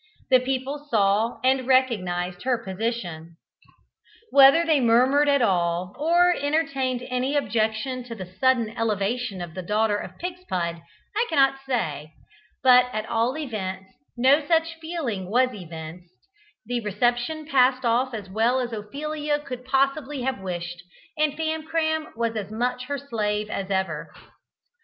[0.31, 3.37] The people saw and recognised her position.
[4.31, 9.61] Whether they murmured at all, or entertained any objection to the sudden elevation of the
[9.61, 10.81] daughter of Pigspud,
[11.15, 12.13] I cannot say,
[12.63, 16.15] but at all events no such feeling was evinced,
[16.65, 20.81] the reception passed off as well as Ophelia could possibly have wished,
[21.15, 24.11] and Famcram was as much her slave as ever.